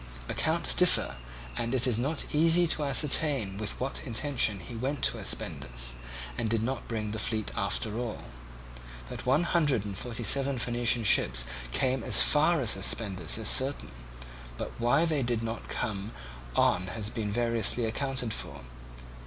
[0.27, 1.17] Accounts differ,
[1.55, 5.93] and it is not easy to ascertain with what intention he went to Aspendus,
[6.39, 8.23] and did not bring the fleet after all.
[9.09, 13.91] That one hundred and forty seven Phoenician ships came as far as Aspendus is certain;
[14.57, 16.11] but why they did not come
[16.55, 18.61] on has been variously accounted for.